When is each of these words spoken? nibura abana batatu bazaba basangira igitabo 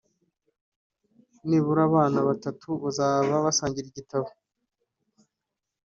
nibura 1.47 1.81
abana 1.89 2.19
batatu 2.29 2.67
bazaba 2.83 3.33
basangira 3.45 3.85
igitabo 3.89 4.27